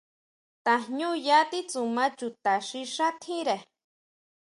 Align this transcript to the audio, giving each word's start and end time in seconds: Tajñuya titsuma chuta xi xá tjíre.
Tajñuya 0.65 1.39
titsuma 1.49 2.05
chuta 2.17 2.53
xi 2.67 2.81
xá 2.93 3.07
tjíre. 3.21 3.57